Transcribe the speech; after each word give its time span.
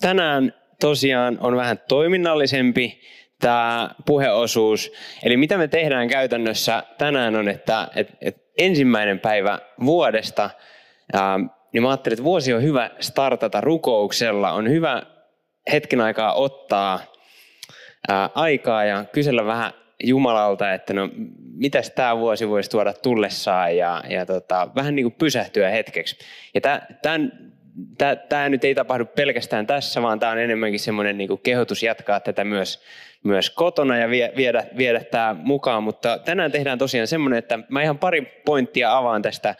tänään 0.00 0.54
tosiaan 0.80 1.38
on 1.40 1.56
vähän 1.56 1.78
toiminnallisempi 1.88 3.00
tämä 3.40 3.90
puheosuus. 4.06 4.92
Eli 5.22 5.36
mitä 5.36 5.58
me 5.58 5.68
tehdään 5.68 6.08
käytännössä 6.08 6.82
tänään 6.98 7.36
on, 7.36 7.48
että, 7.48 7.88
että, 7.96 8.16
että 8.20 8.40
ensimmäinen 8.58 9.20
päivä 9.20 9.58
vuodesta, 9.84 10.50
ää, 11.12 11.38
niin 11.72 11.82
mä 11.82 11.88
ajattelin, 11.88 12.14
että 12.14 12.24
vuosi 12.24 12.54
on 12.54 12.62
hyvä 12.62 12.90
startata 13.00 13.60
rukouksella. 13.60 14.52
On 14.52 14.70
hyvä 14.70 15.02
hetken 15.72 16.00
aikaa 16.00 16.34
ottaa 16.34 17.00
ää, 18.08 18.30
aikaa 18.34 18.84
ja 18.84 19.04
kysellä 19.12 19.44
vähän 19.44 19.72
Jumalalta, 20.04 20.74
että 20.74 20.92
no 20.92 21.10
mitäs 21.54 21.90
tämä 21.90 22.18
vuosi 22.18 22.48
voisi 22.48 22.70
tuoda 22.70 22.92
tullessaan 22.92 23.76
ja, 23.76 24.02
ja 24.08 24.26
tota, 24.26 24.68
vähän 24.74 24.96
niin 24.96 25.04
kuin 25.04 25.14
pysähtyä 25.18 25.70
hetkeksi. 25.70 26.18
Ja 26.54 26.60
tämän 27.02 27.53
tämä 28.28 28.48
nyt 28.48 28.64
ei 28.64 28.74
tapahdu 28.74 29.04
pelkästään 29.04 29.66
tässä, 29.66 30.02
vaan 30.02 30.20
tämä 30.20 30.32
on 30.32 30.38
enemmänkin 30.38 30.80
semmoinen 30.80 31.18
niin 31.18 31.38
kehotus 31.42 31.82
jatkaa 31.82 32.20
tätä 32.20 32.44
myös, 32.44 32.82
myös 33.24 33.50
kotona 33.50 33.98
ja 33.98 34.08
viedä, 34.36 34.64
viedä 34.76 35.04
tämä 35.04 35.36
mukaan. 35.38 35.82
Mutta 35.82 36.18
tänään 36.18 36.52
tehdään 36.52 36.78
tosiaan 36.78 37.06
semmoinen, 37.06 37.38
että 37.38 37.58
mä 37.68 37.82
ihan 37.82 37.98
pari 37.98 38.42
pointtia 38.44 38.96
avaan 38.96 39.22
tästä 39.22 39.54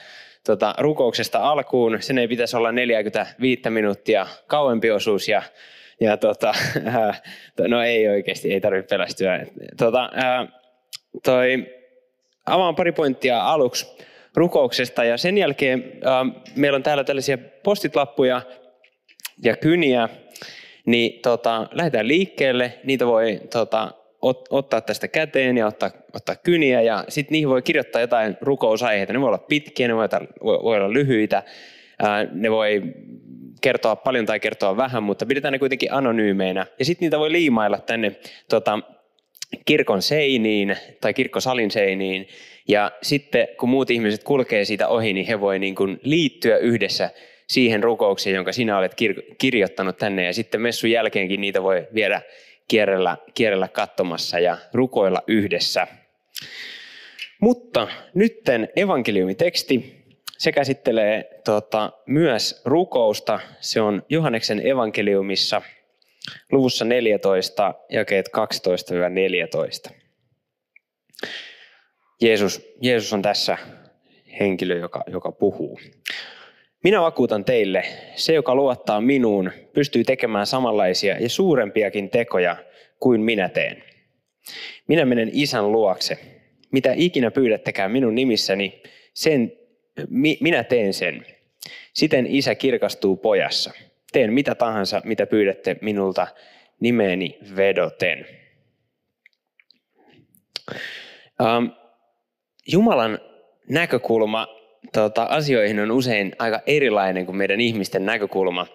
tota, 0.46 0.74
rukouksesta 0.78 1.38
alkuun. 1.38 2.02
Sen 2.02 2.18
ei 2.18 2.28
pitäisi 2.28 2.56
olla 2.56 2.72
45 2.72 3.70
minuuttia 3.70 4.26
kauempi 4.46 4.90
osuus 4.90 5.28
ja, 5.28 5.42
ja 6.00 6.16
tota, 6.16 6.54
äh, 6.86 7.22
no 7.68 7.82
ei 7.82 8.08
oikeasti, 8.08 8.52
ei 8.52 8.60
tarvitse 8.60 8.94
pelästyä. 8.94 9.46
Tota, 9.76 10.10
äh, 10.18 10.48
toi, 11.24 11.66
avaan 12.46 12.76
pari 12.76 12.92
pointtia 12.92 13.40
aluksi 13.40 13.96
rukouksesta. 14.36 15.04
Ja 15.04 15.16
sen 15.16 15.38
jälkeen 15.38 15.92
äh, 16.06 16.42
meillä 16.56 16.76
on 16.76 16.82
täällä 16.82 17.04
tällaisia 17.04 17.38
postitlappuja 17.38 18.42
ja 19.42 19.56
kyniä, 19.56 20.08
niin 20.86 21.20
tota, 21.22 21.68
lähdetään 21.72 22.08
liikkeelle. 22.08 22.74
Niitä 22.84 23.06
voi 23.06 23.40
tota, 23.52 23.90
ot, 24.22 24.48
ottaa 24.50 24.80
tästä 24.80 25.08
käteen 25.08 25.56
ja 25.56 25.66
ottaa, 25.66 25.90
ottaa 26.12 26.36
kyniä 26.36 26.82
ja 26.82 27.04
sitten 27.08 27.32
niihin 27.32 27.48
voi 27.48 27.62
kirjoittaa 27.62 28.00
jotain 28.00 28.36
rukousaiheita. 28.40 29.12
Ne 29.12 29.20
voi 29.20 29.28
olla 29.28 29.38
pitkiä, 29.38 29.88
ne 29.88 29.94
voi, 29.94 30.08
olla, 30.40 30.62
voi 30.62 30.76
olla 30.76 30.92
lyhyitä, 30.92 31.36
äh, 32.04 32.26
ne 32.32 32.50
voi 32.50 32.82
kertoa 33.60 33.96
paljon 33.96 34.26
tai 34.26 34.40
kertoa 34.40 34.76
vähän, 34.76 35.02
mutta 35.02 35.26
pidetään 35.26 35.52
ne 35.52 35.58
kuitenkin 35.58 35.92
anonyymeinä. 35.92 36.66
Ja 36.78 36.84
sitten 36.84 37.06
niitä 37.06 37.18
voi 37.18 37.32
liimailla 37.32 37.78
tänne 37.78 38.16
tota, 38.48 38.78
kirkon 39.64 40.02
seiniin 40.02 40.76
tai 41.00 41.14
kirkkosalin 41.14 41.70
seiniin. 41.70 42.28
Ja 42.68 42.92
sitten 43.02 43.48
kun 43.60 43.68
muut 43.68 43.90
ihmiset 43.90 44.24
kulkee 44.24 44.64
siitä 44.64 44.88
ohi, 44.88 45.12
niin 45.12 45.26
he 45.26 45.40
voi 45.40 45.58
niin 45.58 45.74
kuin 45.74 46.00
liittyä 46.02 46.56
yhdessä 46.56 47.10
siihen 47.46 47.84
rukoukseen, 47.84 48.36
jonka 48.36 48.52
sinä 48.52 48.78
olet 48.78 48.92
kir- 48.92 49.34
kirjoittanut 49.38 49.96
tänne. 49.96 50.24
Ja 50.24 50.34
sitten 50.34 50.60
messun 50.60 50.90
jälkeenkin 50.90 51.40
niitä 51.40 51.62
voi 51.62 51.86
viedä 51.94 52.22
kierrellä, 52.68 53.16
kierrellä 53.34 53.68
katsomassa 53.68 54.38
ja 54.38 54.58
rukoilla 54.72 55.22
yhdessä. 55.26 55.86
Mutta 57.40 57.88
nytten 58.14 58.68
evankeliumiteksti. 58.76 60.04
Se 60.38 60.52
käsittelee 60.52 61.40
tota, 61.44 61.92
myös 62.06 62.62
rukousta. 62.64 63.40
Se 63.60 63.80
on 63.80 64.02
Johanneksen 64.08 64.66
evankeliumissa 64.66 65.62
luvussa 66.52 66.84
14, 66.84 67.74
jakeet 67.90 68.28
12-14. 69.90 69.94
Jeesus, 72.20 72.72
Jeesus 72.80 73.12
on 73.12 73.22
tässä 73.22 73.58
henkilö, 74.40 74.78
joka, 74.78 75.04
joka 75.06 75.32
puhuu. 75.32 75.80
Minä 76.84 77.00
vakuutan 77.00 77.44
teille, 77.44 77.84
se 78.14 78.34
joka 78.34 78.54
luottaa 78.54 79.00
minuun, 79.00 79.50
pystyy 79.72 80.04
tekemään 80.04 80.46
samanlaisia 80.46 81.18
ja 81.18 81.28
suurempiakin 81.28 82.10
tekoja 82.10 82.56
kuin 83.00 83.20
minä 83.20 83.48
teen. 83.48 83.84
Minä 84.88 85.04
menen 85.04 85.30
isän 85.32 85.72
luokse. 85.72 86.18
Mitä 86.72 86.92
ikinä 86.96 87.30
pyydättekään 87.30 87.90
minun 87.90 88.14
nimissäni, 88.14 88.82
sen, 89.14 89.52
mi, 90.08 90.38
minä 90.40 90.64
teen 90.64 90.94
sen. 90.94 91.26
Siten 91.92 92.26
isä 92.26 92.54
kirkastuu 92.54 93.16
pojassa. 93.16 93.72
Teen 94.14 94.32
mitä 94.32 94.54
tahansa, 94.54 95.02
mitä 95.04 95.26
pyydätte 95.26 95.76
minulta 95.80 96.26
nimeeni 96.80 97.38
vedoten. 97.56 98.26
Um, 101.40 101.70
Jumalan 102.66 103.18
näkökulma 103.70 104.46
tota, 104.92 105.22
asioihin 105.22 105.80
on 105.80 105.90
usein 105.90 106.32
aika 106.38 106.60
erilainen 106.66 107.26
kuin 107.26 107.36
meidän 107.36 107.60
ihmisten 107.60 108.06
näkökulma. 108.06 108.66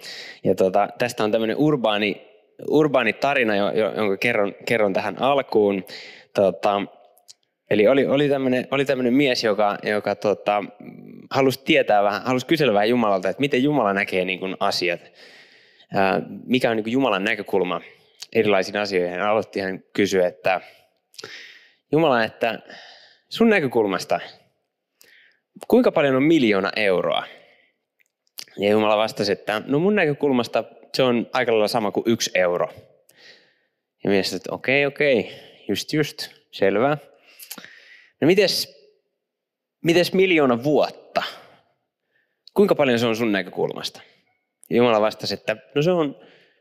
Ja 0.43 0.55
tota, 0.55 0.89
tästä 0.97 1.23
on 1.23 1.31
tämmöinen 1.31 1.57
urbaani, 1.57 2.27
urbaani 2.69 3.13
tarina, 3.13 3.55
jonka 3.95 4.17
kerron, 4.17 4.55
kerron 4.65 4.93
tähän 4.93 5.21
alkuun. 5.21 5.85
Tota, 6.33 6.81
eli 7.69 7.87
oli, 7.87 8.05
oli, 8.05 8.29
tämmöinen, 8.29 8.67
oli 8.71 8.85
tämmöinen 8.85 9.13
mies, 9.13 9.43
joka, 9.43 9.77
joka 9.83 10.15
tota, 10.15 10.63
halusi 11.29 11.63
tietää 11.65 12.03
vähän, 12.03 12.21
halusi 12.21 12.45
kysellä 12.45 12.73
vähän 12.73 12.89
Jumalalta, 12.89 13.29
että 13.29 13.39
miten 13.39 13.63
Jumala 13.63 13.93
näkee 13.93 14.25
niin 14.25 14.39
kuin 14.39 14.57
asiat. 14.59 14.99
Ää, 15.93 16.21
mikä 16.45 16.69
on 16.69 16.75
niin 16.75 16.83
kuin 16.83 16.91
Jumalan 16.91 17.23
näkökulma 17.23 17.81
erilaisiin 18.33 18.77
asioihin. 18.77 19.19
Hän 19.19 19.27
aloitti 19.27 19.59
hän 19.59 19.83
kysyä, 19.93 20.27
että 20.27 20.61
Jumala, 21.91 22.23
että 22.23 22.59
sun 23.29 23.49
näkökulmasta, 23.49 24.19
kuinka 25.67 25.91
paljon 25.91 26.15
on 26.15 26.23
miljoona 26.23 26.71
euroa? 26.75 27.23
Ja 28.57 28.69
Jumala 28.69 28.97
vastasi, 28.97 29.31
että 29.31 29.61
no 29.65 29.79
mun 29.79 29.95
näkökulmasta 29.95 30.63
se 30.93 31.03
on 31.03 31.27
aika 31.33 31.51
lailla 31.51 31.67
sama 31.67 31.91
kuin 31.91 32.03
yksi 32.07 32.31
euro. 32.33 32.69
Ja 34.03 34.09
mies 34.09 34.33
että 34.33 34.53
okei, 34.53 34.85
okay, 34.85 34.95
okei, 34.95 35.19
okay, 35.19 35.31
just 35.67 35.93
just, 35.93 36.29
selvä. 36.51 36.97
No 38.21 38.25
mites, 38.25 38.75
mites 39.83 40.13
miljoona 40.13 40.63
vuotta? 40.63 41.23
Kuinka 42.53 42.75
paljon 42.75 42.99
se 42.99 43.05
on 43.05 43.15
sun 43.15 43.31
näkökulmasta? 43.31 44.01
Jumala 44.69 45.01
vastasi, 45.01 45.33
että 45.33 45.57
no 45.75 45.81
se 45.81 45.91
on 45.91 46.15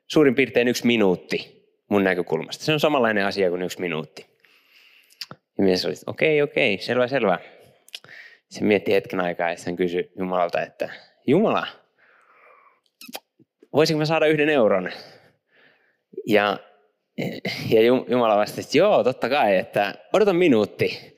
suurin 0.06 0.34
piirtein 0.34 0.69
yksi 0.69 0.86
minuutti 0.86 1.69
mun 1.88 2.04
näkökulmasta. 2.04 2.64
Se 2.64 2.72
on 2.72 2.80
samanlainen 2.80 3.26
asia 3.26 3.50
kuin 3.50 3.62
yksi 3.62 3.80
minuutti. 3.80 4.26
Ja 5.58 5.64
mies 5.64 5.86
oli, 5.86 5.94
okei, 6.06 6.42
okei, 6.42 6.78
selvä, 6.78 7.08
selvä. 7.08 7.38
Se 8.50 8.64
mietti 8.64 8.92
hetken 8.92 9.20
aikaa 9.20 9.50
ja 9.50 9.56
sitten 9.56 9.76
kysyi 9.76 10.12
Jumalalta, 10.19 10.62
että 10.62 10.88
Jumala, 11.26 11.66
voisinko 13.72 13.98
mä 13.98 14.04
saada 14.04 14.26
yhden 14.26 14.48
euron? 14.48 14.92
Ja, 16.26 16.58
ja 17.74 17.82
Jumala 17.82 18.36
vastasi, 18.36 18.60
että 18.60 18.78
joo, 18.78 19.04
totta 19.04 19.28
kai, 19.28 19.56
että 19.56 19.94
odota 20.12 20.32
minuutti. 20.32 21.16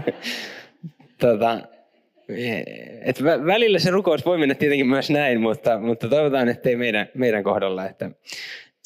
tota, 1.20 1.60
et 3.04 3.22
välillä 3.24 3.78
se 3.78 3.90
rukous 3.90 4.26
voi 4.26 4.38
mennä 4.38 4.54
tietenkin 4.54 4.86
myös 4.86 5.10
näin, 5.10 5.40
mutta, 5.40 5.78
mutta 5.78 6.08
toivotaan, 6.08 6.48
että 6.48 6.68
ei 6.68 6.76
meidän, 6.76 7.08
meidän 7.14 7.44
kohdalla, 7.44 7.86
että 7.86 8.10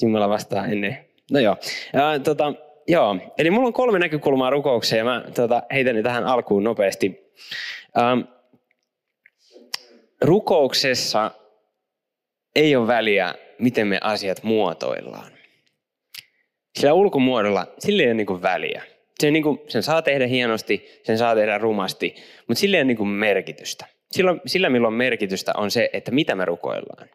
Jumala 0.03 0.29
vastaa 0.29 0.67
ennen. 0.67 0.99
No 1.31 1.41
joo. 1.41 1.57
Ja, 1.93 2.19
tota, 2.19 2.55
Joo, 2.91 3.17
eli 3.39 3.51
mulla 3.51 3.67
on 3.67 3.73
kolme 3.73 3.99
näkökulmaa 3.99 4.51
rukoukseen 4.51 4.99
ja 4.99 5.05
mä 5.05 5.25
tota, 5.35 5.63
heitän 5.73 5.95
ne 5.95 6.03
tähän 6.03 6.25
alkuun 6.25 6.65
nopeasti. 6.65 7.33
Ähm, 7.99 8.21
rukouksessa 10.21 11.31
ei 12.57 12.77
ole 12.77 12.87
väliä, 12.87 13.35
miten 13.59 13.87
me 13.87 13.99
asiat 14.03 14.43
muotoillaan. 14.43 15.38
Sillä 16.79 16.93
ulkomuodolla 16.93 17.67
sillä 17.79 18.03
ei 18.03 18.09
ole 18.09 18.15
niin 18.15 18.43
väliä. 18.43 18.83
Sen, 19.21 19.33
niin 19.33 19.43
kuin, 19.43 19.61
sen 19.69 19.83
saa 19.83 20.03
tehdä 20.03 20.27
hienosti, 20.27 21.01
sen 21.03 21.19
saa 21.19 21.35
tehdä 21.35 21.59
rumasti, 21.59 22.15
mutta 22.49 22.61
sillä 22.61 22.77
ei 22.77 22.83
ole 22.83 22.95
niin 22.95 23.09
merkitystä. 23.09 23.87
Sillä, 24.11 24.37
sillä, 24.47 24.71
milloin 24.71 24.95
merkitystä, 24.95 25.53
on 25.57 25.71
se, 25.71 25.91
että 25.93 26.11
mitä 26.11 26.35
me 26.35 26.45
rukoillaan. 26.45 27.09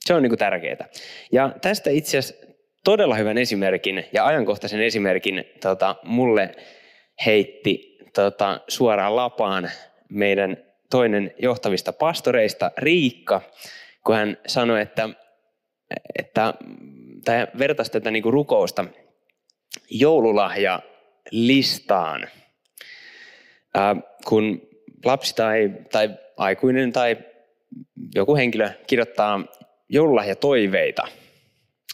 Se 0.00 0.14
on 0.14 0.22
niin 0.22 0.38
tärkeää. 0.38 0.88
Ja 1.32 1.52
tästä 1.60 1.90
itse 1.90 2.18
asiassa 2.18 2.46
todella 2.84 3.14
hyvän 3.14 3.38
esimerkin 3.38 4.04
ja 4.12 4.26
ajankohtaisen 4.26 4.80
esimerkin 4.80 5.44
tota, 5.60 5.96
mulle 6.02 6.54
heitti 7.26 7.98
tota, 8.14 8.60
suoraan 8.68 9.16
lapaan 9.16 9.70
meidän 10.08 10.56
toinen 10.90 11.34
johtavista 11.38 11.92
pastoreista, 11.92 12.70
Riikka, 12.78 13.40
kun 14.06 14.14
hän 14.14 14.38
sanoi, 14.46 14.80
että 14.80 15.08
että 16.18 16.54
tai 17.24 17.46
vertaisi 17.58 17.92
tätä 17.92 18.10
niin 18.10 18.24
rukousta 18.24 18.84
joululahja 19.90 20.80
listaan. 21.30 22.28
Ää, 23.74 23.96
kun 24.26 24.68
lapsi 25.04 25.34
tai, 25.34 25.70
tai 25.92 26.10
aikuinen 26.36 26.92
tai 26.92 27.16
joku 28.14 28.36
henkilö 28.36 28.70
kirjoittaa 28.86 29.44
joululahjatoiveita 29.88 31.08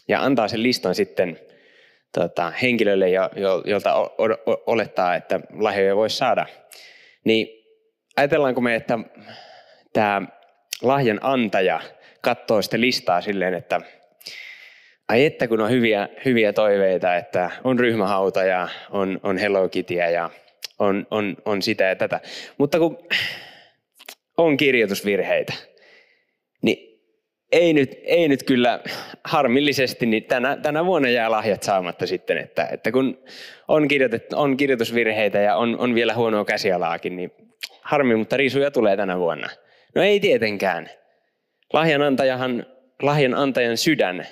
ja 0.07 0.23
antaa 0.23 0.47
sen 0.47 0.63
listan 0.63 0.95
sitten 0.95 1.39
tota, 2.19 2.53
henkilölle, 2.61 3.09
jo, 3.09 3.29
jolta 3.65 3.93
olettaa, 4.65 5.15
että 5.15 5.39
lahjoja 5.53 5.95
voisi 5.95 6.17
saada, 6.17 6.45
niin 7.23 7.47
ajatellaanko 8.17 8.61
me, 8.61 8.75
että 8.75 8.99
tämä 9.93 10.21
lahjan 10.81 11.19
antaja 11.21 11.81
katsoo 12.21 12.61
sitä 12.61 12.79
listaa 12.79 13.21
silleen, 13.21 13.53
että 13.53 13.81
ai 15.09 15.25
että 15.25 15.47
kun 15.47 15.61
on 15.61 15.69
hyviä, 15.69 16.09
hyviä 16.25 16.53
toiveita, 16.53 17.15
että 17.15 17.51
on 17.63 17.79
ryhmähauta 17.79 18.43
ja 18.43 18.67
on, 18.89 19.19
on 19.23 19.37
Hello 19.37 19.69
Kittyä 19.69 20.09
ja 20.09 20.29
on, 20.79 21.07
on, 21.11 21.37
on 21.45 21.61
sitä 21.61 21.83
ja 21.83 21.95
tätä. 21.95 22.19
Mutta 22.57 22.79
kun 22.79 22.97
on 24.37 24.57
kirjoitusvirheitä, 24.57 25.53
niin 26.61 27.01
ei 27.51 27.73
nyt, 27.73 27.99
ei 28.03 28.27
nyt 28.27 28.43
kyllä 28.43 28.79
harmillisesti, 29.23 30.05
niin 30.05 30.23
tänä, 30.23 30.57
tänä 30.57 30.85
vuonna 30.85 31.09
jää 31.09 31.31
lahjat 31.31 31.63
saamatta 31.63 32.07
sitten, 32.07 32.37
että, 32.37 32.67
että 32.71 32.91
kun 32.91 33.23
on, 33.67 33.87
kirjoitettu, 33.87 34.35
on 34.39 34.57
kirjoitusvirheitä 34.57 35.39
ja 35.39 35.55
on, 35.55 35.79
on 35.79 35.95
vielä 35.95 36.13
huonoa 36.13 36.45
käsialaakin, 36.45 37.15
niin 37.15 37.31
harmi, 37.81 38.15
mutta 38.15 38.37
riisuja 38.37 38.71
tulee 38.71 38.97
tänä 38.97 39.19
vuonna. 39.19 39.49
No 39.95 40.01
ei 40.01 40.19
tietenkään. 40.19 40.89
Lahjanantajahan, 41.73 42.65
lahjan 43.01 43.33
antajan 43.33 43.77
sydän 43.77 44.27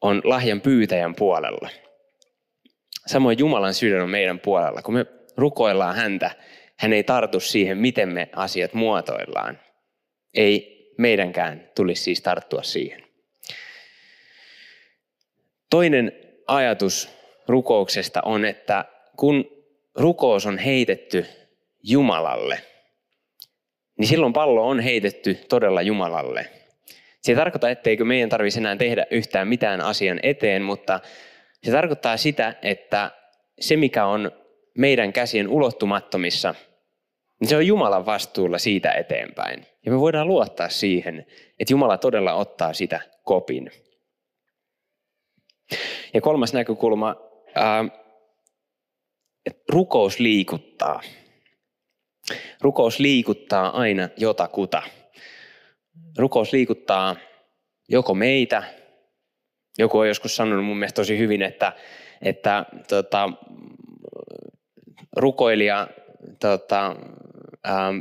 on 0.00 0.20
lahjan 0.24 0.60
pyytäjän 0.60 1.14
puolella. 1.14 1.70
Samoin 3.06 3.38
Jumalan 3.38 3.74
sydän 3.74 4.02
on 4.02 4.10
meidän 4.10 4.40
puolella. 4.40 4.82
Kun 4.82 4.94
me 4.94 5.06
rukoillaan 5.36 5.96
häntä, 5.96 6.30
hän 6.76 6.92
ei 6.92 7.04
tartu 7.04 7.40
siihen, 7.40 7.78
miten 7.78 8.08
me 8.08 8.28
asiat 8.36 8.74
muotoillaan. 8.74 9.60
Ei 10.34 10.80
meidänkään 10.98 11.70
tulisi 11.76 12.02
siis 12.02 12.20
tarttua 12.20 12.62
siihen. 12.62 13.04
Toinen 15.70 16.12
ajatus 16.46 17.08
rukouksesta 17.48 18.22
on, 18.24 18.44
että 18.44 18.84
kun 19.16 19.44
rukous 19.94 20.46
on 20.46 20.58
heitetty 20.58 21.26
Jumalalle, 21.82 22.62
niin 23.98 24.08
silloin 24.08 24.32
pallo 24.32 24.68
on 24.68 24.80
heitetty 24.80 25.34
todella 25.34 25.82
Jumalalle. 25.82 26.59
Se 27.22 27.32
ei 27.32 27.36
tarkoita, 27.36 27.70
etteikö 27.70 28.04
meidän 28.04 28.28
tarvitsisi 28.28 28.60
enää 28.60 28.76
tehdä 28.76 29.06
yhtään 29.10 29.48
mitään 29.48 29.80
asian 29.80 30.20
eteen, 30.22 30.62
mutta 30.62 31.00
se 31.62 31.70
tarkoittaa 31.70 32.16
sitä, 32.16 32.54
että 32.62 33.10
se 33.60 33.76
mikä 33.76 34.06
on 34.06 34.32
meidän 34.78 35.12
käsien 35.12 35.48
ulottumattomissa, 35.48 36.54
niin 37.40 37.48
se 37.48 37.56
on 37.56 37.66
Jumalan 37.66 38.06
vastuulla 38.06 38.58
siitä 38.58 38.92
eteenpäin. 38.92 39.66
Ja 39.86 39.92
me 39.92 40.00
voidaan 40.00 40.28
luottaa 40.28 40.68
siihen, 40.68 41.26
että 41.58 41.72
Jumala 41.72 41.98
todella 41.98 42.34
ottaa 42.34 42.72
sitä 42.72 43.00
kopin. 43.24 43.70
Ja 46.14 46.20
kolmas 46.20 46.52
näkökulma, 46.52 47.16
että 49.46 49.62
rukous 49.72 50.18
liikuttaa. 50.18 51.00
Rukous 52.60 52.98
liikuttaa 52.98 53.80
aina 53.80 54.08
jotakuta. 54.16 54.82
Rukous 56.18 56.52
liikuttaa 56.52 57.16
joko 57.88 58.14
meitä, 58.14 58.62
joku 59.78 59.98
on 59.98 60.08
joskus 60.08 60.36
sanonut 60.36 60.64
mun 60.64 60.78
mielestä 60.78 60.96
tosi 60.96 61.18
hyvin, 61.18 61.42
että, 61.42 61.72
että 62.22 62.66
tota, 62.88 63.30
rukoilija 65.16 65.88
tota, 66.40 66.96
ähm, 67.68 67.98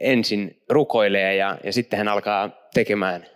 ensin 0.00 0.62
rukoilee 0.68 1.36
ja, 1.36 1.58
ja 1.64 1.72
sitten 1.72 1.98
hän 1.98 2.08
alkaa 2.08 2.50
tekemään. 2.74 3.26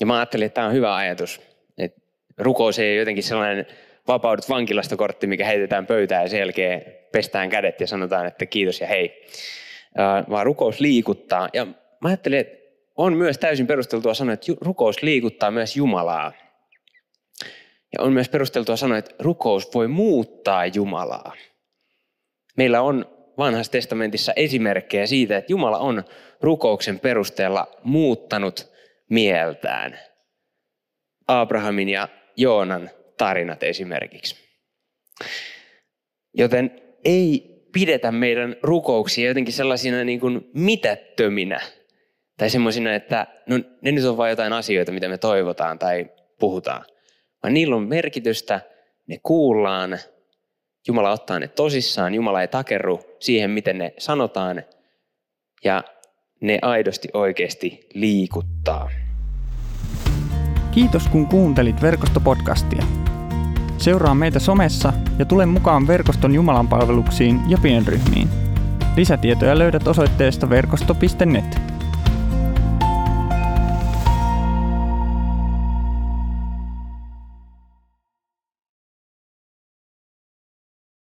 Ja 0.00 0.06
mä 0.06 0.16
ajattelin, 0.16 0.46
että 0.46 0.54
tämä 0.54 0.66
on 0.66 0.72
hyvä 0.72 0.96
ajatus. 0.96 1.40
Että 1.78 2.00
rukous 2.38 2.78
ei 2.78 2.92
ole 2.92 2.98
jotenkin 2.98 3.24
sellainen 3.24 3.66
vapaudut 4.08 4.48
vankilasta 4.48 4.96
kortti, 4.96 5.26
mikä 5.26 5.44
heitetään 5.46 5.86
pöytään 5.86 6.22
ja 6.22 6.28
sen 6.28 6.40
jälkeen 6.40 6.82
pestään 7.12 7.50
kädet 7.50 7.80
ja 7.80 7.86
sanotaan, 7.86 8.26
että 8.26 8.46
kiitos 8.46 8.80
ja 8.80 8.86
hei. 8.86 9.24
Vaan 10.30 10.46
rukous 10.46 10.80
liikuttaa. 10.80 11.48
Ja 11.52 11.66
mä 12.00 12.08
ajattelin, 12.08 12.38
että 12.38 12.58
on 12.96 13.16
myös 13.16 13.38
täysin 13.38 13.66
perusteltua 13.66 14.14
sanoa, 14.14 14.34
että 14.34 14.52
rukous 14.60 15.02
liikuttaa 15.02 15.50
myös 15.50 15.76
Jumalaa. 15.76 16.32
Ja 17.92 18.02
on 18.02 18.12
myös 18.12 18.28
perusteltua 18.28 18.76
sanoa, 18.76 18.98
että 18.98 19.14
rukous 19.18 19.74
voi 19.74 19.88
muuttaa 19.88 20.66
Jumalaa. 20.66 21.32
Meillä 22.56 22.82
on 22.82 23.18
vanhassa 23.38 23.72
testamentissa 23.72 24.32
esimerkkejä 24.36 25.06
siitä, 25.06 25.36
että 25.36 25.52
Jumala 25.52 25.78
on 25.78 26.04
rukouksen 26.40 27.00
perusteella 27.00 27.66
muuttanut 27.82 28.72
mieltään. 29.10 29.98
Abrahamin 31.28 31.88
ja 31.88 32.08
Joonan 32.36 32.90
tarinat 33.18 33.62
esimerkiksi. 33.62 34.36
Joten 36.34 36.82
ei 37.04 37.58
pidetä 37.72 38.12
meidän 38.12 38.56
rukouksia 38.62 39.28
jotenkin 39.28 39.54
sellaisina 39.54 40.04
niin 40.04 40.20
kuin 40.20 40.50
mitättöminä. 40.54 41.60
Tai 42.38 42.50
semmoisina, 42.50 42.94
että 42.94 43.26
no, 43.46 43.56
ne 43.82 43.92
nyt 43.92 44.04
on 44.04 44.16
vain 44.16 44.30
jotain 44.30 44.52
asioita, 44.52 44.92
mitä 44.92 45.08
me 45.08 45.18
toivotaan 45.18 45.78
tai 45.78 46.10
puhutaan. 46.40 46.84
Vaan 47.42 47.54
niillä 47.54 47.76
on 47.76 47.88
merkitystä, 47.88 48.60
ne 49.06 49.18
kuullaan, 49.22 49.98
Jumala 50.88 51.10
ottaa 51.10 51.38
ne 51.38 51.48
tosissaan, 51.48 52.14
Jumala 52.14 52.40
ei 52.40 52.48
takerru 52.48 53.00
siihen, 53.20 53.50
miten 53.50 53.78
ne 53.78 53.94
sanotaan, 53.98 54.62
ja 55.64 55.84
ne 56.40 56.58
aidosti 56.62 57.08
oikeasti 57.12 57.88
liikuttaa. 57.94 58.90
Kiitos 60.70 61.08
kun 61.08 61.26
kuuntelit 61.26 61.82
verkostopodcastia. 61.82 62.82
Seuraa 63.78 64.14
meitä 64.14 64.38
somessa 64.38 64.92
ja 65.18 65.24
tule 65.24 65.46
mukaan 65.46 65.86
verkoston 65.86 66.34
Jumalan 66.34 66.68
palveluksiin 66.68 67.40
ja 67.48 67.58
pienryhmiin. 67.62 68.28
Lisätietoja 68.96 69.58
löydät 69.58 69.88
osoitteesta 69.88 70.50
verkosto.net. 70.50 71.67